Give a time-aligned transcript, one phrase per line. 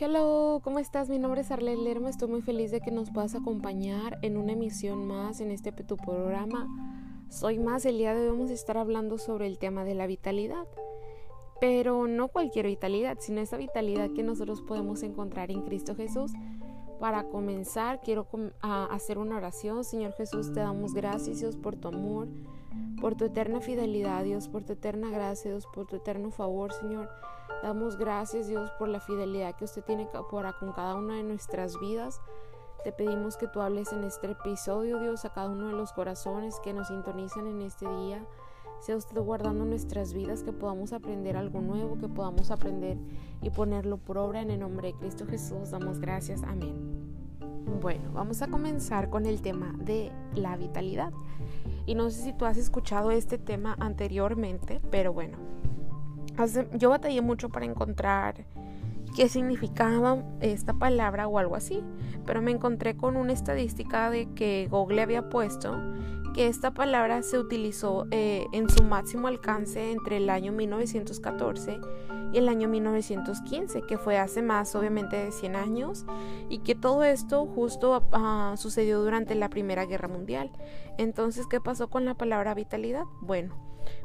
[0.00, 1.10] Hello, ¿cómo estás?
[1.10, 2.08] Mi nombre es Arlene Lerma.
[2.08, 5.98] Estoy muy feliz de que nos puedas acompañar en una emisión más en este tu
[5.98, 6.66] programa.
[7.28, 7.84] Soy más.
[7.84, 10.66] El día de hoy vamos a estar hablando sobre el tema de la vitalidad.
[11.60, 16.32] Pero no cualquier vitalidad, sino esa vitalidad que nosotros podemos encontrar en Cristo Jesús.
[16.98, 18.26] Para comenzar, quiero
[18.62, 19.84] hacer una oración.
[19.84, 22.28] Señor Jesús, te damos gracias, Dios, por tu amor,
[22.98, 27.10] por tu eterna fidelidad, Dios, por tu eterna gracia, Dios, por tu eterno favor, Señor.
[27.62, 31.78] Damos gracias, Dios, por la fidelidad que usted tiene para con cada una de nuestras
[31.78, 32.20] vidas.
[32.82, 36.58] Te pedimos que tú hables en este episodio, Dios, a cada uno de los corazones
[36.58, 38.26] que nos sintonizan en este día.
[38.80, 42.98] Sea usted guardando nuestras vidas, que podamos aprender algo nuevo, que podamos aprender
[43.40, 45.70] y ponerlo por obra en el nombre de Cristo Jesús.
[45.70, 46.42] Damos gracias.
[46.42, 46.74] Amén.
[47.80, 51.12] Bueno, vamos a comenzar con el tema de la vitalidad.
[51.86, 55.38] Y no sé si tú has escuchado este tema anteriormente, pero bueno,
[56.74, 58.44] yo batallé mucho para encontrar
[59.16, 61.82] qué significaba esta palabra o algo así,
[62.26, 65.78] pero me encontré con una estadística de que Google había puesto
[66.32, 71.78] que esta palabra se utilizó eh, en su máximo alcance entre el año 1914
[72.32, 76.06] y el año 1915, que fue hace más obviamente de 100 años,
[76.48, 80.50] y que todo esto justo ah, sucedió durante la Primera Guerra Mundial.
[80.96, 83.04] Entonces, ¿qué pasó con la palabra vitalidad?
[83.20, 83.54] Bueno,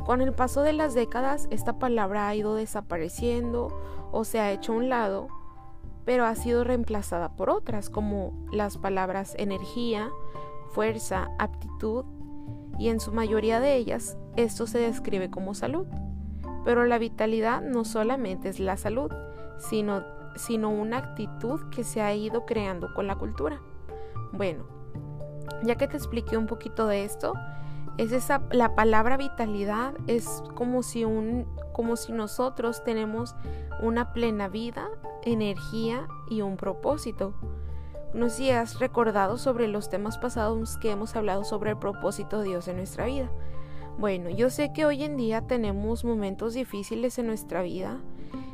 [0.05, 3.67] con el paso de las décadas, esta palabra ha ido desapareciendo
[4.11, 5.27] o se ha hecho a un lado,
[6.05, 10.09] pero ha sido reemplazada por otras como las palabras energía,
[10.71, 12.05] fuerza, aptitud,
[12.79, 15.87] y en su mayoría de ellas esto se describe como salud.
[16.63, 19.11] Pero la vitalidad no solamente es la salud,
[19.57, 20.03] sino,
[20.35, 23.59] sino una actitud que se ha ido creando con la cultura.
[24.31, 24.65] Bueno,
[25.63, 27.33] ya que te expliqué un poquito de esto,
[27.97, 33.35] es esa la palabra vitalidad es como si un como si nosotros tenemos
[33.81, 34.89] una plena vida,
[35.23, 37.35] energía y un propósito.
[38.13, 42.39] No sé si has recordado sobre los temas pasados que hemos hablado sobre el propósito
[42.39, 43.29] de Dios en nuestra vida.
[43.99, 47.99] Bueno, yo sé que hoy en día tenemos momentos difíciles en nuestra vida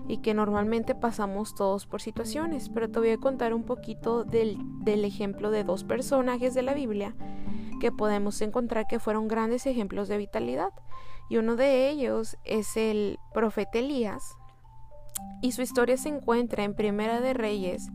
[0.07, 4.57] y que normalmente pasamos todos por situaciones, pero te voy a contar un poquito del,
[4.83, 7.15] del ejemplo de dos personajes de la Biblia
[7.83, 10.71] que podemos encontrar que fueron grandes ejemplos de vitalidad.
[11.29, 14.37] Y uno de ellos es el profeta Elías.
[15.41, 17.89] Y su historia se encuentra en Primera de Reyes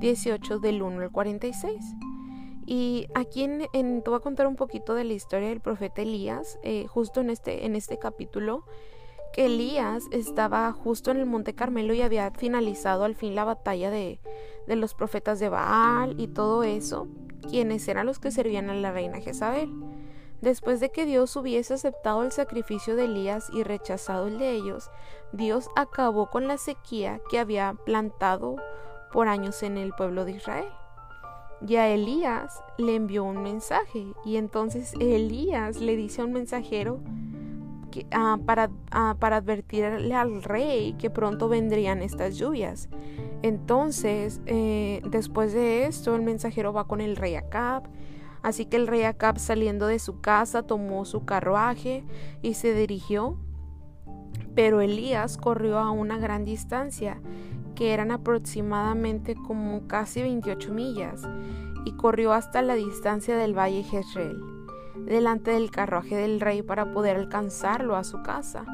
[0.00, 1.76] 18 del 1 al 46.
[2.66, 6.88] Y aquí te voy a contar un poquito de la historia del profeta Elías, eh,
[6.88, 8.64] justo en este, en este capítulo,
[9.32, 13.88] que Elías estaba justo en el Monte Carmelo y había finalizado al fin la batalla
[13.88, 14.18] de,
[14.66, 17.06] de los profetas de Baal y todo eso
[17.40, 19.70] quienes eran los que servían a la reina Jezabel.
[20.40, 24.90] Después de que Dios hubiese aceptado el sacrificio de Elías y rechazado el de ellos,
[25.32, 28.56] Dios acabó con la sequía que había plantado
[29.12, 30.68] por años en el pueblo de Israel.
[31.66, 37.00] Y a Elías le envió un mensaje y entonces Elías le dice a un mensajero
[38.12, 38.38] ah,
[38.92, 42.88] ah, para advertirle al rey que pronto vendrían estas lluvias.
[43.42, 47.84] Entonces, eh, después de esto, el mensajero va con el rey Acab.
[48.42, 52.04] Así que el rey Acab saliendo de su casa tomó su carruaje
[52.42, 53.36] y se dirigió.
[54.54, 57.20] Pero Elías corrió a una gran distancia,
[57.76, 61.22] que eran aproximadamente como casi 28 millas,
[61.84, 64.42] y corrió hasta la distancia del valle Jezreel,
[65.06, 68.64] delante del carruaje del rey para poder alcanzarlo a su casa.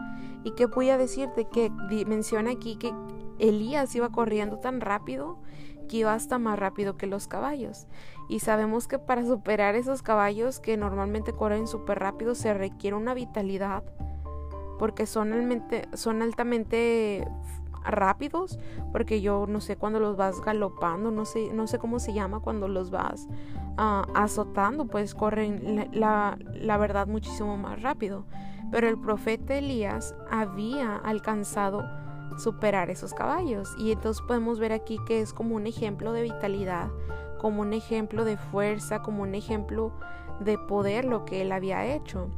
[0.42, 1.46] ¿Y qué voy a decirte?
[1.50, 1.70] Que
[2.06, 2.94] menciona aquí que
[3.38, 5.38] Elías iba corriendo tan rápido
[5.88, 7.86] que iba hasta más rápido que los caballos.
[8.28, 13.14] Y sabemos que para superar esos caballos que normalmente corren súper rápido se requiere una
[13.14, 13.84] vitalidad
[14.78, 15.32] porque son,
[15.94, 17.28] son altamente
[17.84, 18.58] rápidos
[18.92, 22.40] porque yo no sé cuando los vas galopando no sé no sé cómo se llama
[22.40, 23.28] cuando los vas
[23.76, 28.24] ah, azotando pues corren la, la verdad muchísimo más rápido
[28.70, 31.84] pero el profeta Elías había alcanzado
[32.38, 33.74] superar esos caballos.
[33.78, 36.88] Y entonces podemos ver aquí que es como un ejemplo de vitalidad,
[37.38, 39.92] como un ejemplo de fuerza, como un ejemplo
[40.40, 42.28] de poder lo que él había hecho.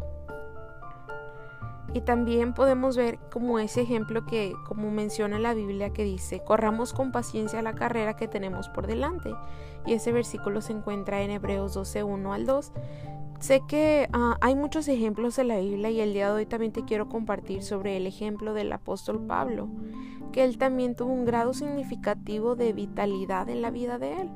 [1.94, 6.92] Y también podemos ver como ese ejemplo que, como menciona la Biblia, que dice, corramos
[6.92, 9.34] con paciencia la carrera que tenemos por delante.
[9.86, 12.72] Y ese versículo se encuentra en Hebreos 12, 1 al 2.
[13.40, 16.72] Sé que ah, hay muchos ejemplos en la Biblia y el día de hoy también
[16.72, 19.68] te quiero compartir sobre el ejemplo del apóstol Pablo,
[20.32, 24.30] que él también tuvo un grado significativo de vitalidad en la vida de él,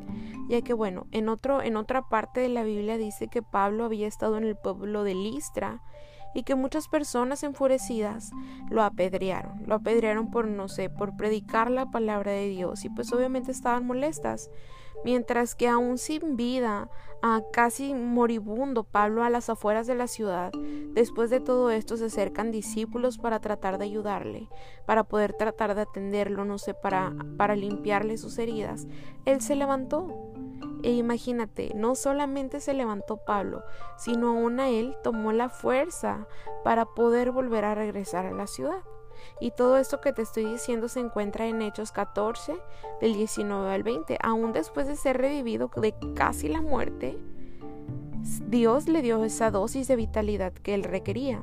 [0.49, 4.07] ya que bueno, en, otro, en otra parte de la Biblia dice que Pablo había
[4.07, 5.83] estado en el pueblo de Listra
[6.35, 8.33] y que muchas personas enfurecidas
[8.69, 13.13] lo apedrearon, lo apedrearon por, no sé, por predicar la palabra de Dios y pues
[13.13, 14.51] obviamente estaban molestas.
[15.05, 16.89] Mientras que aún sin vida,
[17.23, 20.53] a casi moribundo Pablo a las afueras de la ciudad,
[20.93, 24.49] después de todo esto se acercan discípulos para tratar de ayudarle,
[24.87, 28.87] para poder tratar de atenderlo, no sé, para, para limpiarle sus heridas.
[29.25, 30.33] Él se levantó.
[30.83, 33.63] E imagínate, no solamente se levantó Pablo,
[33.99, 36.27] sino aún a él tomó la fuerza
[36.65, 38.83] para poder volver a regresar a la ciudad.
[39.41, 42.55] Y todo esto que te estoy diciendo se encuentra en Hechos 14,
[43.01, 44.19] del 19 al 20.
[44.23, 47.19] Aún después de ser revivido de casi la muerte,
[48.49, 51.43] Dios le dio esa dosis de vitalidad que él requería.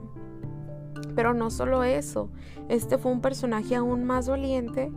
[1.16, 2.30] Pero no solo eso,
[2.70, 4.92] este fue un personaje aún más valiente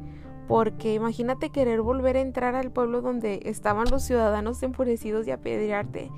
[0.51, 6.11] porque imagínate querer volver a entrar al pueblo donde estaban los ciudadanos enfurecidos y apedrearte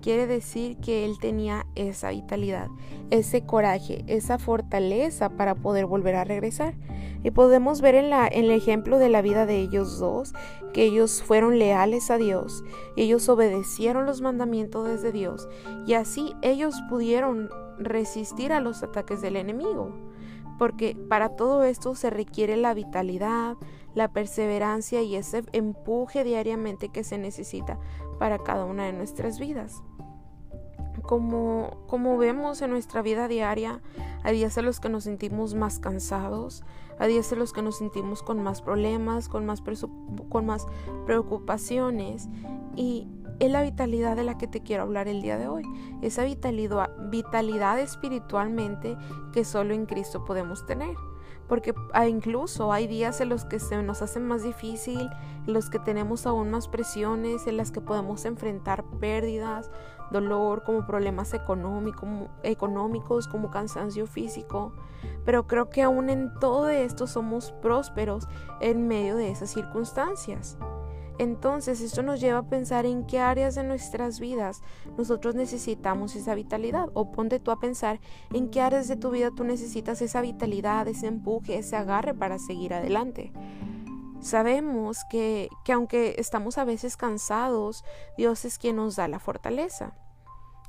[0.00, 2.68] quiere decir que él tenía esa vitalidad,
[3.10, 6.74] ese coraje, esa fortaleza para poder volver a regresar.
[7.22, 10.32] Y podemos ver en, la, en el ejemplo de la vida de ellos dos
[10.72, 12.62] que ellos fueron leales a Dios,
[12.96, 15.48] ellos obedecieron los mandamientos de Dios
[15.86, 17.48] y así ellos pudieron
[17.78, 19.92] resistir a los ataques del enemigo.
[20.58, 23.56] Porque para todo esto se requiere la vitalidad,
[23.94, 27.78] la perseverancia y ese empuje diariamente que se necesita
[28.18, 29.82] para cada una de nuestras vidas.
[31.00, 33.80] Como, como vemos en nuestra vida diaria,
[34.22, 36.64] hay días en los que nos sentimos más cansados,
[36.98, 39.62] hay días en los que nos sentimos con más problemas, con más,
[40.28, 40.66] con más
[41.06, 42.28] preocupaciones
[42.76, 43.08] y
[43.38, 45.62] es la vitalidad de la que te quiero hablar el día de hoy.
[46.02, 48.96] Esa vitalidad, vitalidad espiritualmente
[49.32, 50.96] que solo en Cristo podemos tener
[51.48, 55.08] porque ah, incluso hay días en los que se nos hace más difícil,
[55.46, 59.70] en los que tenemos aún más presiones, en las que podemos enfrentar pérdidas,
[60.10, 64.72] dolor, como problemas económicos, como cansancio físico.
[65.24, 68.28] Pero creo que aún en todo esto somos prósperos
[68.60, 70.58] en medio de esas circunstancias.
[71.18, 74.62] Entonces esto nos lleva a pensar en qué áreas de nuestras vidas
[74.96, 76.90] nosotros necesitamos esa vitalidad.
[76.94, 78.00] O ponte tú a pensar
[78.32, 82.38] en qué áreas de tu vida tú necesitas esa vitalidad, ese empuje, ese agarre para
[82.38, 83.32] seguir adelante.
[84.20, 87.84] Sabemos que, que aunque estamos a veces cansados,
[88.16, 89.92] Dios es quien nos da la fortaleza.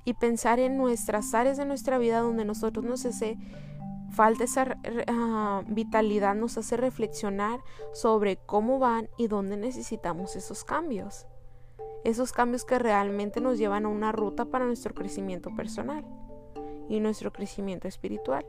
[0.06, 3.38] Y pensar en nuestras áreas de nuestra vida donde nosotros nos hace
[4.12, 7.62] falta esa ah, vitalidad nos hace reflexionar
[7.94, 11.26] sobre cómo van y dónde necesitamos esos cambios.
[12.04, 16.06] Esos cambios que realmente nos llevan a una ruta para nuestro crecimiento personal
[16.88, 18.46] y nuestro crecimiento espiritual.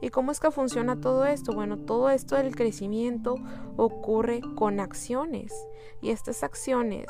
[0.00, 1.52] ¿Y cómo es que funciona todo esto?
[1.52, 3.36] Bueno, todo esto del crecimiento
[3.76, 5.52] ocurre con acciones
[6.02, 7.06] y estas acciones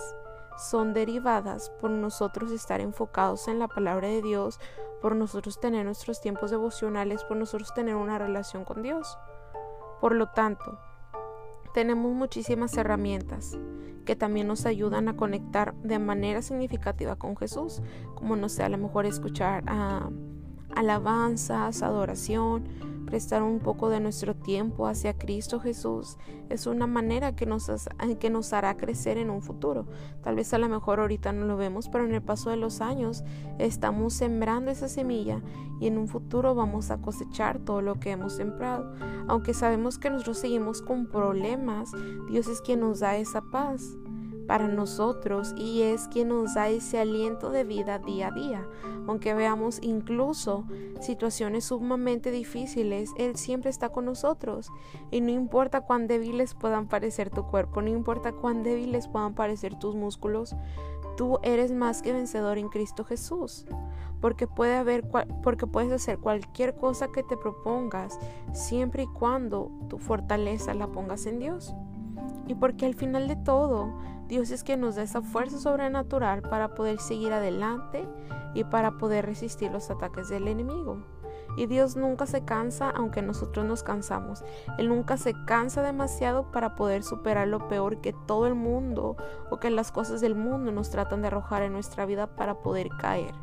[0.56, 4.58] son derivadas por nosotros estar enfocados en la palabra de Dios,
[5.02, 9.18] por nosotros tener nuestros tiempos devocionales, por nosotros tener una relación con Dios.
[10.00, 10.78] Por lo tanto,
[11.74, 13.58] tenemos muchísimas herramientas
[14.06, 17.82] que también nos ayudan a conectar de manera significativa con Jesús,
[18.14, 20.08] como no sé, a lo mejor escuchar a
[20.74, 22.64] alabanzas, adoración,
[23.06, 26.18] prestar un poco de nuestro tiempo hacia Cristo Jesús
[26.48, 27.70] es una manera que nos,
[28.20, 29.86] que nos hará crecer en un futuro.
[30.22, 32.80] Tal vez a lo mejor ahorita no lo vemos, pero en el paso de los
[32.80, 33.24] años
[33.58, 35.42] estamos sembrando esa semilla
[35.80, 38.92] y en un futuro vamos a cosechar todo lo que hemos sembrado.
[39.28, 41.92] Aunque sabemos que nosotros seguimos con problemas,
[42.28, 43.96] Dios es quien nos da esa paz
[44.46, 48.66] para nosotros y es quien nos da ese aliento de vida día a día.
[49.06, 50.64] Aunque veamos incluso
[51.00, 54.70] situaciones sumamente difíciles, Él siempre está con nosotros.
[55.10, 59.78] Y no importa cuán débiles puedan parecer tu cuerpo, no importa cuán débiles puedan parecer
[59.78, 60.56] tus músculos,
[61.16, 63.66] tú eres más que vencedor en Cristo Jesús.
[64.20, 65.06] Porque, puede haber,
[65.42, 68.18] porque puedes hacer cualquier cosa que te propongas
[68.52, 71.74] siempre y cuando tu fortaleza la pongas en Dios.
[72.46, 73.92] Y porque al final de todo,
[74.28, 78.06] Dios es quien nos da esa fuerza sobrenatural para poder seguir adelante
[78.54, 80.98] y para poder resistir los ataques del enemigo.
[81.56, 84.44] Y Dios nunca se cansa aunque nosotros nos cansamos.
[84.78, 89.16] Él nunca se cansa demasiado para poder superar lo peor que todo el mundo
[89.50, 92.88] o que las cosas del mundo nos tratan de arrojar en nuestra vida para poder
[93.00, 93.34] caer.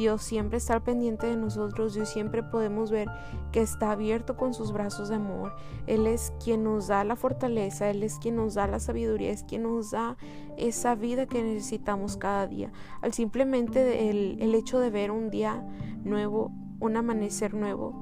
[0.00, 3.06] Dios siempre está pendiente de nosotros, Dios siempre podemos ver
[3.52, 5.54] que está abierto con sus brazos de amor.
[5.86, 9.42] Él es quien nos da la fortaleza, Él es quien nos da la sabiduría, es
[9.42, 10.16] quien nos da
[10.56, 12.72] esa vida que necesitamos cada día.
[13.02, 15.68] Al simplemente el, el hecho de ver un día
[16.02, 17.92] nuevo, un amanecer nuevo,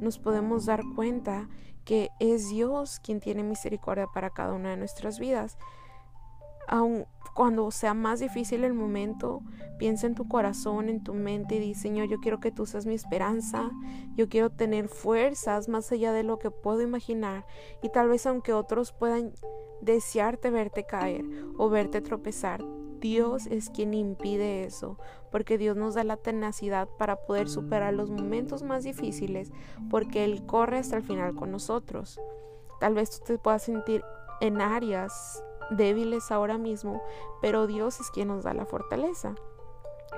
[0.00, 1.48] nos podemos dar cuenta
[1.84, 5.58] que es Dios quien tiene misericordia para cada una de nuestras vidas.
[6.68, 9.42] Aun cuando sea más difícil el momento,
[9.78, 12.84] piensa en tu corazón, en tu mente y di, Señor, yo quiero que tú seas
[12.84, 13.70] mi esperanza,
[14.16, 17.46] yo quiero tener fuerzas más allá de lo que puedo imaginar
[17.80, 19.32] y tal vez aunque otros puedan
[19.80, 21.24] desearte verte caer
[21.56, 22.64] o verte tropezar,
[23.00, 24.98] Dios es quien impide eso,
[25.30, 29.52] porque Dios nos da la tenacidad para poder superar los momentos más difíciles,
[29.90, 32.20] porque Él corre hasta el final con nosotros.
[32.80, 34.02] Tal vez tú te puedas sentir
[34.40, 37.02] en áreas débiles ahora mismo,
[37.40, 39.34] pero Dios es quien nos da la fortaleza.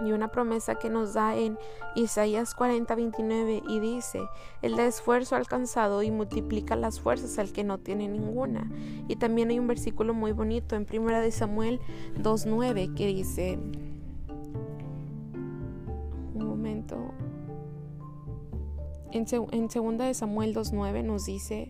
[0.05, 1.59] Y una promesa que nos da en
[1.95, 4.21] Isaías 40, 29 y dice,
[4.63, 8.71] Él da esfuerzo alcanzado y multiplica las fuerzas al que no tiene ninguna.
[9.09, 11.81] Y también hay un versículo muy bonito en 1 de Samuel
[12.17, 13.59] 2.9 que dice,
[16.35, 16.97] un momento,
[19.11, 21.69] en, en 2 de Samuel 2.9 nos dice,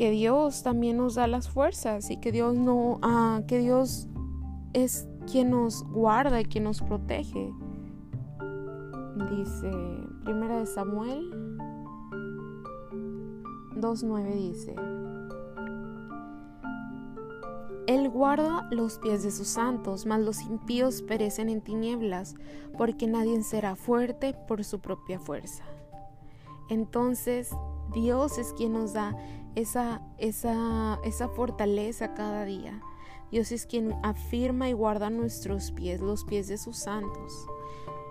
[0.00, 4.08] que Dios también nos da las fuerzas y que Dios no, ah, que Dios
[4.72, 7.52] es quien nos guarda y quien nos protege.
[9.30, 9.70] Dice,
[10.24, 11.30] primera de Samuel
[13.76, 14.74] 2.9 dice,
[17.86, 22.36] Él guarda los pies de sus santos, mas los impíos perecen en tinieblas,
[22.78, 25.62] porque nadie será fuerte por su propia fuerza.
[26.70, 27.50] Entonces,
[27.92, 29.14] Dios es quien nos da
[29.54, 32.80] esa, esa, esa fortaleza cada día.
[33.30, 37.46] Dios es quien afirma y guarda nuestros pies, los pies de sus santos.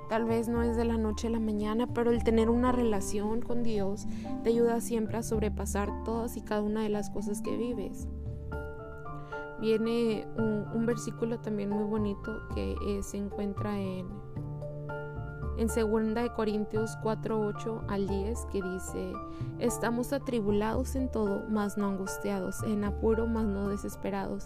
[0.10, 3.42] Tal vez no es de la noche a la mañana, pero el tener una relación
[3.42, 4.08] con Dios
[4.44, 8.08] te ayuda siempre a sobrepasar todas y cada una de las cosas que vives.
[9.60, 14.08] Viene un, versículo también muy bonito que eh, se encuentra en
[15.60, 19.12] en 2 de Corintios 4, 8 al 10 que dice,
[19.60, 24.46] estamos atribulados en todo, mas no angustiados, en apuro, mas no desesperados,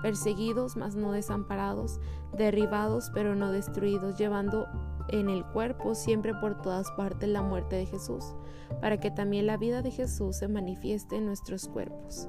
[0.00, 2.00] perseguidos, mas no desamparados,
[2.34, 4.66] derribados, pero no destruidos, llevando
[5.08, 8.24] en el cuerpo siempre por todas partes la muerte de Jesús,
[8.80, 12.28] para que también la vida de Jesús se manifieste en nuestros cuerpos.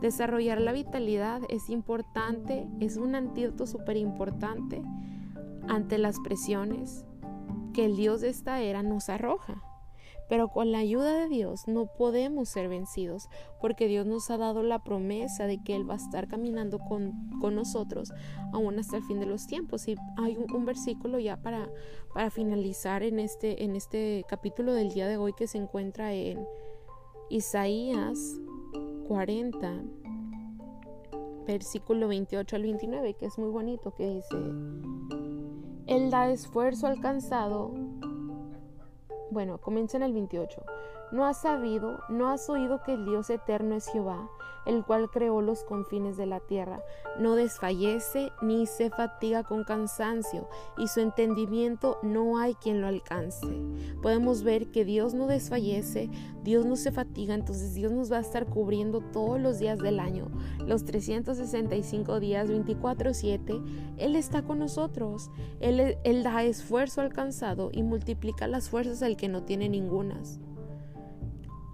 [0.00, 4.82] Desarrollar la vitalidad es importante, es un antídoto súper importante
[5.68, 7.05] ante las presiones,
[7.76, 9.62] que el Dios de esta era nos arroja.
[10.30, 13.28] Pero con la ayuda de Dios no podemos ser vencidos,
[13.60, 17.12] porque Dios nos ha dado la promesa de que Él va a estar caminando con,
[17.54, 18.12] nosotros
[18.52, 19.86] aún hasta el fin de los tiempos.
[19.86, 21.70] Y hay un, versículo ya para,
[22.14, 26.44] para finalizar en este, en este capítulo del día de hoy que se encuentra en
[27.28, 28.40] Isaías
[29.06, 29.84] 40,
[31.46, 35.25] versículo 28 al 29, que es muy bonito, que dice...
[35.86, 37.72] Él da esfuerzo alcanzado.
[39.30, 40.64] Bueno, comienza en el 28.
[41.12, 44.28] ¿No has sabido, no has oído que el Dios eterno es Jehová,
[44.66, 46.82] el cual creó los confines de la tierra?
[47.20, 53.46] No desfallece ni se fatiga con cansancio, y su entendimiento no hay quien lo alcance.
[54.02, 56.10] Podemos ver que Dios no desfallece,
[56.42, 60.00] Dios no se fatiga, entonces Dios nos va a estar cubriendo todos los días del
[60.00, 60.26] año,
[60.58, 63.62] los 365 días, 24/7.
[63.96, 69.44] Él está con nosotros, él, da esfuerzo alcanzado y multiplica las fuerzas al que no
[69.44, 70.40] tiene ningunas.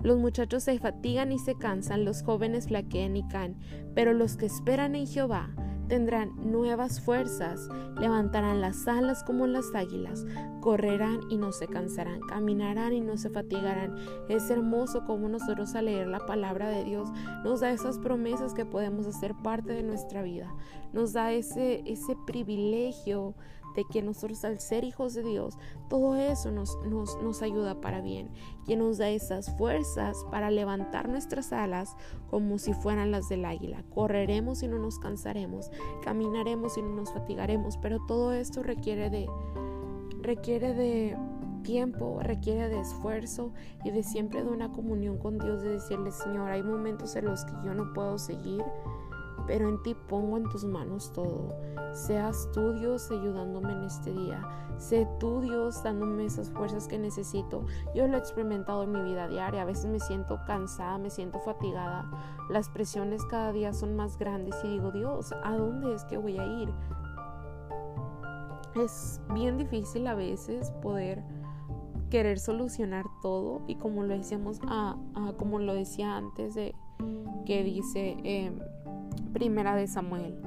[0.03, 3.57] Los muchachos se fatigan y se cansan, los jóvenes flaquean y caen,
[3.95, 5.51] pero los que esperan en Jehová
[5.89, 7.69] tendrán nuevas fuerzas,
[8.01, 10.25] levantarán las alas como las águilas,
[10.61, 13.97] correrán y no se cansarán, caminarán y no se fatigarán.
[14.29, 17.11] Es hermoso como nosotros al leer la palabra de Dios
[17.45, 20.53] nos da esas promesas que podemos hacer parte de nuestra vida,
[20.93, 23.35] nos da ese, ese privilegio
[23.75, 28.01] de que nosotros al ser hijos de Dios, todo eso nos, nos, nos ayuda para
[28.01, 28.31] bien,
[28.65, 31.97] quien nos da esas fuerzas para levantar nuestras alas
[32.31, 33.85] como si fueran las del águila.
[33.95, 35.71] Correremos y no nos cansaremos,
[36.03, 39.27] caminaremos y no nos fatigaremos, pero todo esto requiere de,
[40.21, 41.17] requiere de
[41.63, 43.53] tiempo, requiere de esfuerzo
[43.85, 47.45] y de siempre de una comunión con Dios, de decirle, Señor, hay momentos en los
[47.45, 48.63] que yo no puedo seguir,
[49.47, 51.55] pero en ti pongo en tus manos todo.
[51.93, 54.43] Seas tú Dios ayudándome en este día.
[54.79, 57.65] Sé tú Dios dándome esas fuerzas que necesito.
[57.95, 59.63] Yo lo he experimentado en mi vida diaria.
[59.63, 62.11] A veces me siento cansada, me siento fatigada.
[62.49, 66.39] Las presiones cada día son más grandes y digo, Dios, ¿a dónde es que voy
[66.39, 66.73] a ir?
[68.75, 71.23] Es bien difícil a veces poder
[72.11, 76.75] querer solucionar todo y como lo decíamos, ah, ah, como lo decía antes de
[77.45, 78.17] que dice...
[78.25, 78.59] Em,
[79.33, 80.41] Primera de Samuel.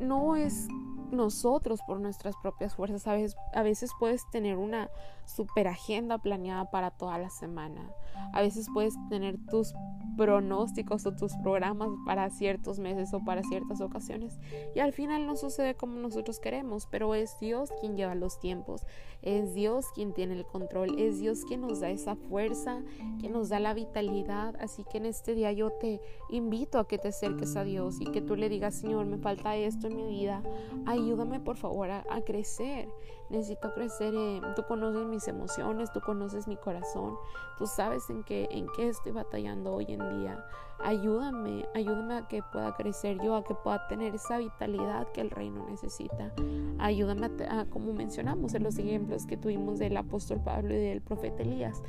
[0.00, 0.68] no es
[1.10, 3.06] nosotros por nuestras propias fuerzas.
[3.06, 4.90] A veces, a veces puedes tener una
[5.24, 7.90] super agenda planeada para toda la semana.
[8.32, 9.74] A veces puedes tener tus
[10.16, 14.38] pronósticos o tus programas para ciertos meses o para ciertas ocasiones.
[14.74, 18.86] Y al final no sucede como nosotros queremos, pero es Dios quien lleva los tiempos.
[19.20, 20.98] Es Dios quien tiene el control.
[20.98, 22.82] Es Dios quien nos da esa fuerza,
[23.18, 24.56] quien nos da la vitalidad.
[24.60, 28.06] Así que en este día yo te invito a que te acerques a Dios y
[28.06, 30.42] que tú le digas, Señor, me falta esto en mi vida
[30.86, 32.88] ayúdame por favor a, crecer.
[33.28, 34.14] Necesito crecer.
[34.54, 37.16] tú conoces mis emociones, tú conoces mi corazón,
[37.58, 40.44] tú sabes en qué, en qué estoy batallando hoy en día.
[40.78, 45.30] Ayúdame, ayúdame a que pueda crecer yo, a que pueda tener esa vitalidad que el
[45.30, 46.32] reino necesita.
[46.78, 51.42] Ayúdame a, como mencionamos en los ejemplos que tuvimos del apóstol Pablo y del profeta
[51.42, 51.82] Elías.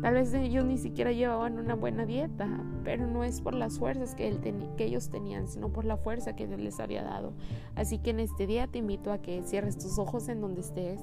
[0.00, 2.48] Tal vez ellos ni siquiera llevaban una buena dieta,
[2.82, 4.36] pero no es por las fuerzas que,
[4.76, 7.34] que ellos tenían, sino por la fuerza que Dios les había dado.
[7.76, 11.00] Así que en este día te invito a que cierres tus ojos en donde estés.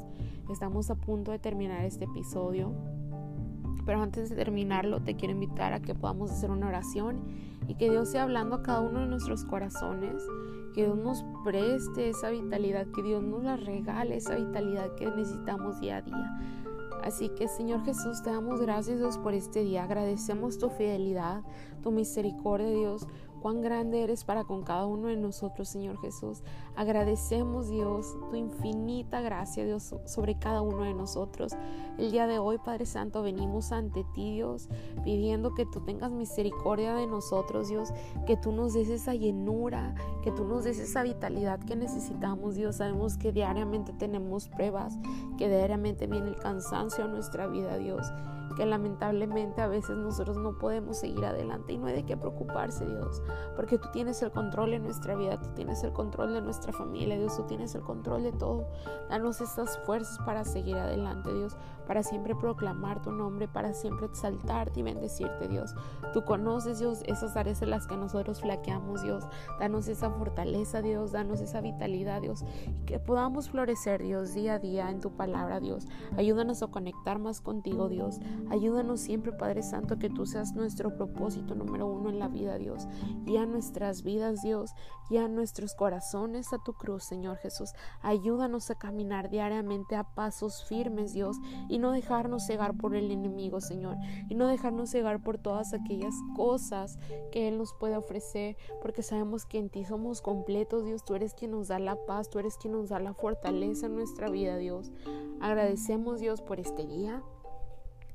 [0.50, 2.74] Estamos a punto de terminar este episodio.
[3.86, 7.22] Pero antes de terminarlo, te quiero invitar a que podamos hacer una oración
[7.68, 10.24] y que Dios sea hablando a cada uno de nuestros corazones,
[10.74, 15.80] que Dios nos preste esa vitalidad, que Dios nos la regale, esa vitalidad que necesitamos
[15.80, 16.40] día a día.
[17.04, 19.84] Así que Señor Jesús, te damos gracias por este día.
[19.84, 21.44] Agradecemos tu fidelidad,
[21.82, 23.08] tu misericordia Dios
[23.40, 26.44] cuán grande eres para con cada uno de nosotros, Señor Jesús.
[26.76, 31.56] Agradecemos, Dios, tu infinita gracia, Dios, sobre cada uno de nosotros.
[31.98, 34.70] El día de hoy, Padre Santo, venimos ante ti, Dios,
[35.04, 37.90] pidiendo que tú tengas misericordia de nosotros, Dios,
[38.26, 42.78] que tú nos des esa llenura, que tú nos des esa vitalidad que necesitamos, Dios.
[42.78, 44.98] Sabemos que diariamente tenemos pruebas,
[45.38, 48.08] que diariamente viene el cansancio a nuestra vida, Dios
[48.60, 52.86] que lamentablemente a veces nosotros no podemos seguir adelante y no hay de qué preocuparse,
[52.86, 53.24] Dios,
[53.56, 57.18] porque tú tienes el control de nuestra vida, tú tienes el control de nuestra familia,
[57.18, 58.68] Dios, tú tienes el control de todo.
[59.10, 61.56] Danos esas fuerzas para seguir adelante, Dios,
[61.90, 65.74] para siempre proclamar tu nombre, para siempre exaltarte y bendecirte, Dios.
[66.14, 69.28] Tú conoces, Dios, esas áreas en las que nosotros flaqueamos, Dios.
[69.60, 74.60] Danos esa fortaleza, Dios, danos esa vitalidad, Dios, y que podamos florecer, Dios, día a
[74.60, 75.88] día en tu palabra, Dios.
[76.16, 78.20] Ayúdanos a conectar más contigo, Dios.
[78.52, 82.88] Ayúdanos siempre, Padre Santo, que tú seas nuestro propósito número uno en la vida, Dios.
[83.36, 84.76] a nuestras vidas, Dios.
[85.18, 87.72] a nuestros corazones a tu cruz, Señor Jesús.
[88.04, 91.38] Ayúdanos a caminar diariamente a pasos firmes, Dios.
[91.68, 93.98] Y no dejarnos cegar por el enemigo, Señor.
[94.30, 96.98] Y no dejarnos cegar por todas aquellas cosas
[97.32, 98.58] que Él nos puede ofrecer.
[98.82, 101.04] Porque sabemos que en ti somos completos, Dios.
[101.04, 102.30] Tú eres quien nos da la paz.
[102.30, 104.92] Tú eres quien nos da la fortaleza en nuestra vida, Dios.
[105.40, 107.24] Agradecemos, Dios, por este día.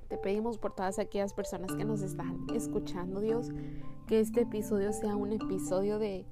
[0.08, 3.50] Te pedimos por todas aquellas personas que nos están escuchando, Dios,
[4.06, 6.26] que este episodio sea un episodio de,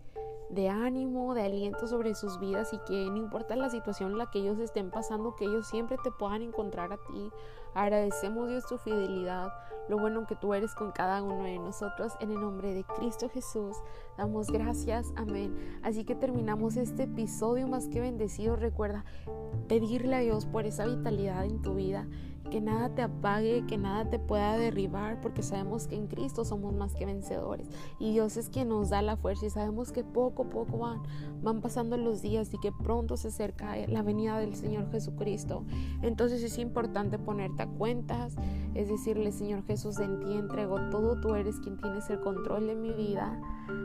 [0.53, 4.31] de ánimo, de aliento sobre sus vidas y que no importa la situación en la
[4.31, 7.31] que ellos estén pasando, que ellos siempre te puedan encontrar a ti.
[7.75, 9.51] Agradecemos Dios tu fidelidad,
[9.88, 12.12] lo bueno que tú eres con cada uno de nosotros.
[12.21, 13.79] En el nombre de Cristo Jesús,
[14.19, 15.11] damos gracias.
[15.17, 15.81] Amén.
[15.83, 18.55] Así que terminamos este episodio más que bendecido.
[18.55, 19.07] Recuerda
[19.69, 22.07] pedirle a Dios por esa vitalidad en tu vida
[22.51, 26.75] que nada te apague, que nada te pueda derribar, porque sabemos que en Cristo somos
[26.75, 27.69] más que vencedores.
[27.99, 31.03] Y Dios es quien nos da la fuerza y sabemos que poco a poco van,
[31.43, 35.65] van pasando los días y que pronto se acerca la venida del Señor Jesucristo.
[36.03, 38.37] Entonces es importante ponerte a cuentas,
[38.75, 42.75] es decirle, Señor Jesús, en ti entrego todo, tú eres quien tienes el control de
[42.75, 43.41] mi vida.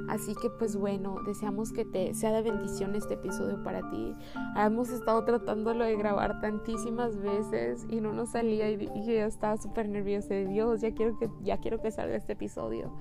[0.09, 4.15] Así que pues bueno, deseamos que te sea de bendición este episodio para ti.
[4.55, 9.89] Hemos estado tratándolo de grabar tantísimas veces y no nos salía y, yo estaba súper
[9.89, 12.91] nerviosa de Dios, ya quiero que, ya quiero que salga este episodio.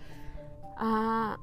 [0.76, 1.38] Ah,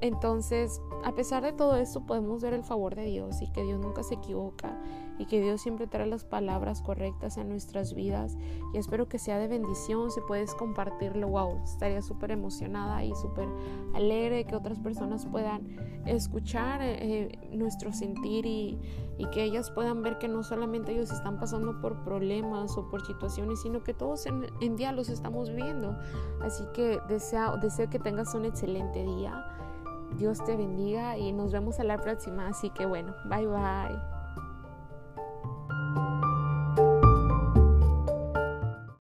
[0.00, 3.80] entonces, a pesar de todo esto, podemos ver el favor de Dios y que Dios
[3.80, 4.78] nunca se equivoca
[5.18, 8.36] y que Dios siempre trae las palabras correctas en nuestras vidas.
[8.74, 10.10] Y espero que sea de bendición.
[10.10, 13.48] Si puedes compartirlo, wow, estaría súper emocionada y súper
[13.94, 18.78] alegre que otras personas puedan escuchar eh, eh, nuestro sentir y,
[19.32, 23.60] que ellas puedan ver que no solamente ellos están pasando por problemas o por situaciones,
[23.62, 25.96] sino que todos en, día los estamos viviendo.
[26.42, 29.65] Así que deseo que tengas un excelente día
[30.18, 32.48] Dios te bendiga y nos vemos a la próxima.
[32.48, 34.15] Así que bueno, bye bye.